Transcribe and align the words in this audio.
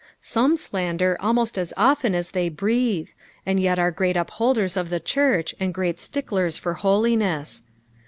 Some 0.19 0.57
slander 0.57 1.15
almost 1.19 1.59
as 1.59 1.73
often 1.77 2.15
as 2.15 2.31
they 2.31 2.49
breathe, 2.49 3.09
and 3.45 3.59
yet 3.59 3.77
are 3.77 3.91
great 3.91 4.17
upholders 4.17 4.75
of 4.75 4.89
the 4.89 4.99
church, 4.99 5.53
and 5.59 5.71
great 5.75 5.99
sticklers 5.99 6.57
for 6.57 6.73
holiness. 6.73 7.61